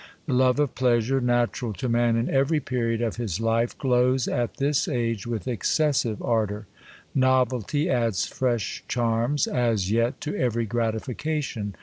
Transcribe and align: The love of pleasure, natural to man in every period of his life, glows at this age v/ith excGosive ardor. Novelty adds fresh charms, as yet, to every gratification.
The 0.25 0.33
love 0.33 0.59
of 0.59 0.73
pleasure, 0.73 1.21
natural 1.21 1.73
to 1.73 1.87
man 1.87 2.15
in 2.15 2.27
every 2.27 2.59
period 2.59 3.03
of 3.03 3.17
his 3.17 3.39
life, 3.39 3.77
glows 3.77 4.27
at 4.27 4.57
this 4.57 4.87
age 4.87 5.25
v/ith 5.27 5.45
excGosive 5.45 6.17
ardor. 6.25 6.65
Novelty 7.13 7.87
adds 7.87 8.25
fresh 8.25 8.83
charms, 8.87 9.45
as 9.45 9.91
yet, 9.91 10.19
to 10.21 10.35
every 10.35 10.65
gratification. 10.65 11.75